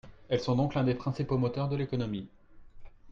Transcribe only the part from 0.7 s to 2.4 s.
l’un des principaux moteurs de l’économie.